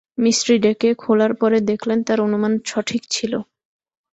মিস্ত্রি 0.17 0.55
ডেকে 0.59 0.89
খোলার 0.95 1.31
পরে 1.33 1.57
দেখলেন 1.69 1.99
তাঁর 2.03 2.19
অনুমান 2.21 2.53
সঠিক 2.65 3.01
ছিল। 3.09 3.33